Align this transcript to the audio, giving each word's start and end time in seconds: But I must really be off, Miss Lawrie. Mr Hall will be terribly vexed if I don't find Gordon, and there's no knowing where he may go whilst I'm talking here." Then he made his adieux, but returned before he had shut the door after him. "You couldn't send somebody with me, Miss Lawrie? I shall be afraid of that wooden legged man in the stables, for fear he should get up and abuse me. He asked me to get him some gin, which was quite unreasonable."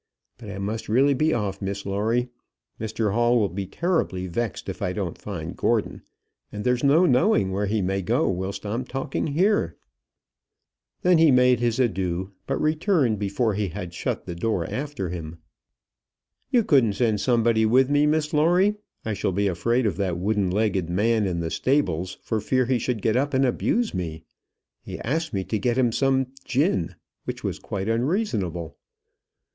But 0.39 0.49
I 0.49 0.57
must 0.57 0.89
really 0.89 1.13
be 1.13 1.31
off, 1.31 1.61
Miss 1.61 1.85
Lawrie. 1.85 2.29
Mr 2.79 3.13
Hall 3.13 3.37
will 3.39 3.49
be 3.49 3.67
terribly 3.67 4.25
vexed 4.25 4.67
if 4.67 4.81
I 4.81 4.93
don't 4.93 5.15
find 5.15 5.55
Gordon, 5.55 6.01
and 6.51 6.63
there's 6.63 6.83
no 6.83 7.05
knowing 7.05 7.51
where 7.51 7.67
he 7.67 7.83
may 7.83 8.01
go 8.01 8.27
whilst 8.27 8.65
I'm 8.65 8.83
talking 8.83 9.27
here." 9.27 9.77
Then 11.03 11.19
he 11.19 11.29
made 11.29 11.59
his 11.59 11.79
adieux, 11.79 12.31
but 12.47 12.59
returned 12.59 13.19
before 13.19 13.53
he 13.53 13.67
had 13.67 13.93
shut 13.93 14.25
the 14.25 14.33
door 14.33 14.65
after 14.67 15.09
him. 15.09 15.37
"You 16.49 16.63
couldn't 16.63 16.93
send 16.93 17.21
somebody 17.21 17.67
with 17.67 17.87
me, 17.91 18.07
Miss 18.07 18.33
Lawrie? 18.33 18.77
I 19.05 19.13
shall 19.13 19.33
be 19.33 19.45
afraid 19.45 19.85
of 19.85 19.97
that 19.97 20.17
wooden 20.17 20.49
legged 20.49 20.89
man 20.89 21.27
in 21.27 21.41
the 21.41 21.51
stables, 21.51 22.17
for 22.23 22.41
fear 22.41 22.65
he 22.65 22.79
should 22.79 23.03
get 23.03 23.15
up 23.15 23.35
and 23.35 23.45
abuse 23.45 23.93
me. 23.93 24.23
He 24.81 24.97
asked 25.01 25.31
me 25.31 25.43
to 25.43 25.59
get 25.59 25.77
him 25.77 25.91
some 25.91 26.31
gin, 26.43 26.95
which 27.25 27.43
was 27.43 27.59
quite 27.59 27.87
unreasonable." 27.87 28.77